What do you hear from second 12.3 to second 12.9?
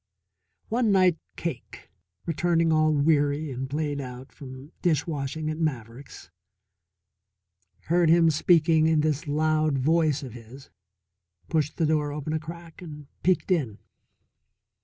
a crack,